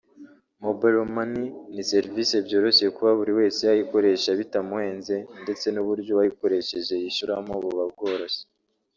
[0.65, 7.83] Mobile Money ni serivisi byoroshye kuba buri wese yayikoresha bitamuhenze ndetse n’uburyo uwayikoresheje yishyuramo buba
[7.93, 8.43] bworoshye